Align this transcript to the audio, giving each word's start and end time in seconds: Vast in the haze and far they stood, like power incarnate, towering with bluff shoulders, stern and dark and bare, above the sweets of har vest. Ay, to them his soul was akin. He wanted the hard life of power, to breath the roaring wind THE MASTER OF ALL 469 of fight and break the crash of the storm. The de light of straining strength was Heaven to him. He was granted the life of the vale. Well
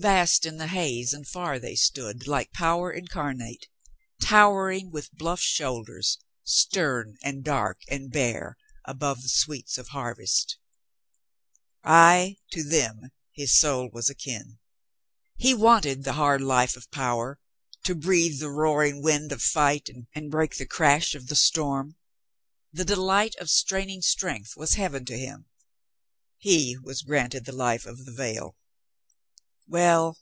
Vast 0.00 0.46
in 0.46 0.58
the 0.58 0.68
haze 0.68 1.12
and 1.12 1.26
far 1.26 1.58
they 1.58 1.74
stood, 1.74 2.28
like 2.28 2.52
power 2.52 2.92
incarnate, 2.92 3.66
towering 4.22 4.92
with 4.92 5.10
bluff 5.10 5.40
shoulders, 5.40 6.18
stern 6.44 7.16
and 7.24 7.42
dark 7.42 7.80
and 7.88 8.08
bare, 8.08 8.56
above 8.84 9.22
the 9.24 9.28
sweets 9.28 9.76
of 9.76 9.88
har 9.88 10.14
vest. 10.14 10.56
Ay, 11.82 12.36
to 12.52 12.62
them 12.62 13.10
his 13.32 13.58
soul 13.58 13.90
was 13.92 14.08
akin. 14.08 14.60
He 15.36 15.52
wanted 15.52 16.04
the 16.04 16.12
hard 16.12 16.42
life 16.42 16.76
of 16.76 16.88
power, 16.92 17.40
to 17.82 17.96
breath 17.96 18.38
the 18.38 18.50
roaring 18.50 19.02
wind 19.02 19.32
THE 19.32 19.34
MASTER 19.34 19.50
OF 19.58 19.58
ALL 19.58 19.62
469 19.64 19.96
of 20.06 20.12
fight 20.14 20.22
and 20.22 20.30
break 20.30 20.54
the 20.58 20.66
crash 20.66 21.16
of 21.16 21.26
the 21.26 21.34
storm. 21.34 21.96
The 22.72 22.84
de 22.84 22.94
light 22.94 23.34
of 23.40 23.50
straining 23.50 24.02
strength 24.02 24.56
was 24.56 24.74
Heaven 24.74 25.04
to 25.06 25.18
him. 25.18 25.46
He 26.36 26.76
was 26.80 27.02
granted 27.02 27.46
the 27.46 27.50
life 27.52 27.84
of 27.84 28.04
the 28.04 28.12
vale. 28.12 28.54
Well 29.70 30.18